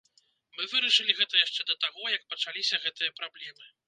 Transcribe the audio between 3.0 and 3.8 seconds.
праблемы.